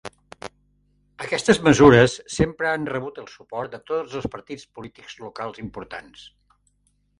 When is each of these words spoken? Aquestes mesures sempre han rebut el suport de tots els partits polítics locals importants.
Aquestes 1.25 1.59
mesures 1.67 2.15
sempre 2.37 2.71
han 2.71 2.89
rebut 2.95 3.21
el 3.25 3.29
suport 3.35 3.77
de 3.77 3.81
tots 3.93 4.17
els 4.21 4.27
partits 4.37 4.67
polítics 4.79 5.21
locals 5.27 5.63
importants. 5.69 6.27